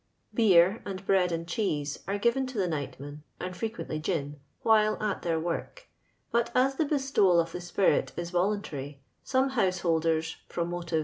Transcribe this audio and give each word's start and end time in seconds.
Beer, 0.33 0.81
and 0.83 1.05
bread 1.05 1.31
and 1.31 1.47
cheese, 1.47 1.99
are 2.07 2.17
given 2.17 2.47
to 2.47 2.57
the 2.57 2.67
nightmen, 2.67 3.21
and 3.39 3.55
frequently 3.55 3.99
gin, 3.99 4.39
while 4.63 4.97
at 4.99 5.21
their 5.21 5.39
work; 5.39 5.89
but 6.31 6.49
as 6.55 6.73
the 6.77 6.85
bestowal 6.85 7.39
of 7.39 7.51
the 7.51 7.61
spirit 7.61 8.11
is 8.17 8.31
volun 8.31 8.63
tary, 8.63 8.99
some 9.23 9.49
householders 9.49 10.37
from 10.49 10.71
motivi. 10.71 10.99